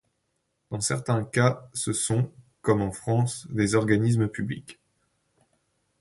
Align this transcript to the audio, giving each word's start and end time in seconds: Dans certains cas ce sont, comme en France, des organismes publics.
Dans 0.71 0.79
certains 0.81 1.23
cas 1.23 1.69
ce 1.75 1.93
sont, 1.93 2.31
comme 2.63 2.81
en 2.81 2.91
France, 2.91 3.45
des 3.51 3.75
organismes 3.75 4.27
publics. 4.29 4.79